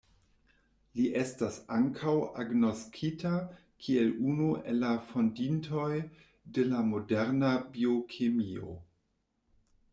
Li 0.99 1.03
estas 1.23 1.59
ankaŭ 1.75 2.13
agnoskita 2.43 3.35
kiel 3.85 4.09
unu 4.33 4.49
el 4.73 4.81
la 4.87 4.95
fondintoj 5.11 5.87
de 6.57 6.67
la 6.73 6.83
moderna 6.91 7.55
biokemio. 7.77 8.77